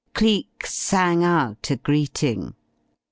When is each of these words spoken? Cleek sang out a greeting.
Cleek 0.15 0.65
sang 0.65 1.23
out 1.23 1.69
a 1.69 1.75
greeting. 1.75 2.55